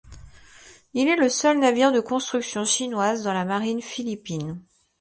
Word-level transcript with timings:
Il 0.95 1.07
est 1.09 1.15
le 1.15 1.29
seul 1.29 1.59
navire 1.59 1.91
de 1.91 1.99
construction 1.99 2.65
chinoise 2.65 3.21
dans 3.21 3.33
la 3.33 3.45
marine 3.45 3.83
philippine. 3.83 4.59